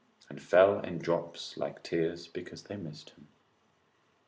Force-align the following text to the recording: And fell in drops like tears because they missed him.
And 0.31 0.41
fell 0.41 0.79
in 0.79 0.97
drops 0.97 1.57
like 1.57 1.83
tears 1.83 2.27
because 2.27 2.63
they 2.63 2.75
missed 2.75 3.11
him. 3.11 3.27